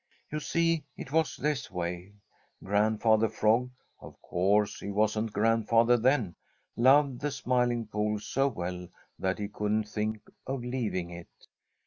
[0.31, 2.13] You see, it was this way:
[2.63, 3.69] Grandfather Frog
[3.99, 6.33] (of course he wasn't grandfather then)
[6.75, 8.87] loved the Smiling Pool so well
[9.19, 11.29] that he couldn't think of leaving it.